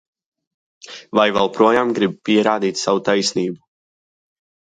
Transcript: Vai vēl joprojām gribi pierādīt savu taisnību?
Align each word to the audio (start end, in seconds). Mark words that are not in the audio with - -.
Vai 1.17 1.25
vēl 1.35 1.49
joprojām 1.49 1.91
gribi 1.99 2.17
pierādīt 2.29 2.81
savu 2.85 3.05
taisnību? 3.11 3.57